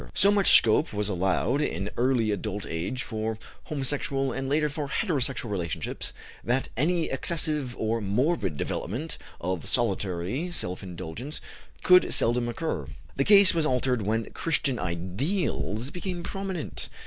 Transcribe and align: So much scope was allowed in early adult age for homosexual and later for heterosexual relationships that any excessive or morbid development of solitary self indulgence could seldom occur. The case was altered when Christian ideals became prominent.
So 0.15 0.31
much 0.31 0.57
scope 0.57 0.93
was 0.93 1.09
allowed 1.09 1.61
in 1.61 1.91
early 1.95 2.31
adult 2.31 2.65
age 2.65 3.03
for 3.03 3.37
homosexual 3.65 4.31
and 4.33 4.49
later 4.49 4.67
for 4.67 4.87
heterosexual 4.87 5.51
relationships 5.51 6.11
that 6.43 6.69
any 6.75 7.11
excessive 7.11 7.75
or 7.77 8.01
morbid 8.01 8.57
development 8.57 9.19
of 9.39 9.67
solitary 9.67 10.49
self 10.49 10.81
indulgence 10.81 11.39
could 11.83 12.11
seldom 12.15 12.49
occur. 12.49 12.87
The 13.15 13.23
case 13.25 13.53
was 13.53 13.63
altered 13.67 14.01
when 14.01 14.31
Christian 14.31 14.79
ideals 14.79 15.91
became 15.91 16.23
prominent. 16.23 16.89